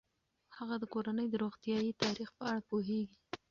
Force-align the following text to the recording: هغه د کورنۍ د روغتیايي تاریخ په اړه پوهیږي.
هغه 0.57 0.75
د 0.79 0.83
کورنۍ 0.93 1.27
د 1.29 1.35
روغتیايي 1.43 1.91
تاریخ 2.03 2.29
په 2.37 2.43
اړه 2.51 2.61
پوهیږي. 2.69 3.17